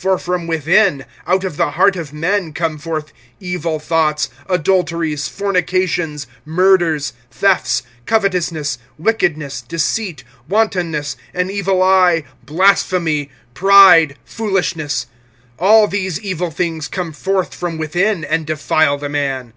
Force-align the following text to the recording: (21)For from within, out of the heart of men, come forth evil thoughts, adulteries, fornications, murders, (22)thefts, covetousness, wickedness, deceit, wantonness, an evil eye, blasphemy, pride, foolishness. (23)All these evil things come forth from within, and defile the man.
(21)For 0.00 0.18
from 0.18 0.46
within, 0.46 1.04
out 1.26 1.44
of 1.44 1.58
the 1.58 1.72
heart 1.72 1.96
of 1.96 2.10
men, 2.10 2.54
come 2.54 2.78
forth 2.78 3.12
evil 3.40 3.78
thoughts, 3.78 4.30
adulteries, 4.48 5.28
fornications, 5.28 6.26
murders, 6.46 7.12
(22)thefts, 7.38 7.82
covetousness, 8.06 8.78
wickedness, 8.96 9.60
deceit, 9.60 10.24
wantonness, 10.48 11.14
an 11.34 11.50
evil 11.50 11.82
eye, 11.82 12.24
blasphemy, 12.46 13.28
pride, 13.52 14.16
foolishness. 14.24 15.08
(23)All 15.60 15.90
these 15.90 16.18
evil 16.20 16.50
things 16.50 16.88
come 16.88 17.12
forth 17.12 17.54
from 17.54 17.76
within, 17.76 18.24
and 18.24 18.46
defile 18.46 18.96
the 18.96 19.10
man. 19.10 19.52